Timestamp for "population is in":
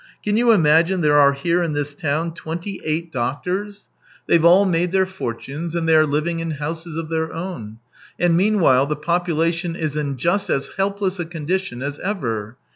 8.95-10.17